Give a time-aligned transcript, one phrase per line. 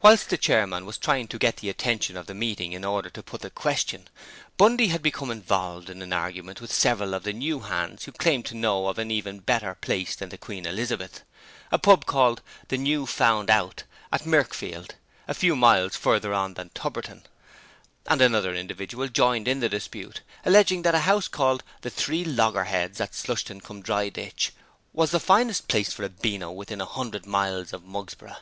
[0.00, 3.22] Whilst the chairman was trying to get the attention of the meeting in order to
[3.22, 4.08] put the question,
[4.56, 8.46] Bundy had become involved in an argument with several of the new hands who claimed
[8.46, 11.22] to know of an even better place than the Queen Elizabeth,
[11.70, 14.92] a pub called 'The New Found Out', at Mirkfield,
[15.28, 17.24] a few miles further on than Tubberton,
[18.06, 23.02] and another individual joined in the dispute, alleging that a house called 'The Three Loggerheads'
[23.02, 24.52] at Slushton cum Dryditch
[24.94, 28.38] was the finest place for a Beano within a hundred miles of Mugsborough.